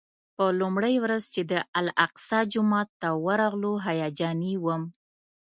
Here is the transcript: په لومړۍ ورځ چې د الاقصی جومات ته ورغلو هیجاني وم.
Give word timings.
په 0.35 0.45
لومړۍ 0.59 0.95
ورځ 1.03 1.23
چې 1.33 1.41
د 1.51 1.53
الاقصی 1.79 2.39
جومات 2.53 2.89
ته 3.01 3.09
ورغلو 3.25 3.73
هیجاني 3.87 4.53
وم. 4.65 4.83